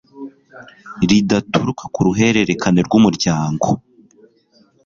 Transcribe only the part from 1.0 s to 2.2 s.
ridaturuka ku